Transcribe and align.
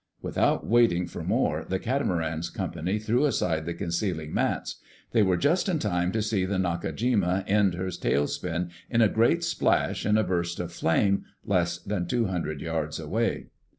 Without 0.23 0.65
waiting 0.65 1.05
for 1.05 1.23
more, 1.23 1.63
the 1.63 1.77
catamaran's 1.77 2.49
company 2.49 2.97
threw 2.97 3.27
aside 3.27 3.67
the 3.67 3.73
concealing 3.75 4.33
mats. 4.33 4.77
They 5.11 5.21
were 5.21 5.37
just 5.37 5.69
in 5.69 5.77
time 5.77 6.11
to 6.13 6.23
see 6.23 6.43
the 6.43 6.57
Nakajima 6.57 7.43
end 7.47 7.75
her 7.75 7.91
tail 7.91 8.25
spin 8.25 8.71
in 8.89 9.03
a 9.03 9.07
great 9.07 9.43
splash 9.43 10.03
and 10.03 10.17
a 10.17 10.23
burst 10.23 10.59
of 10.59 10.73
flame, 10.73 11.25
less 11.45 11.77
than 11.77 12.07
two 12.07 12.25
hundred 12.25 12.61
yards 12.61 12.99
away. 12.99 13.49